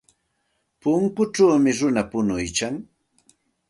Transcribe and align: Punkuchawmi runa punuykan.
Punkuchawmi 0.81 1.71
runa 1.79 2.03
punuykan. 2.11 2.75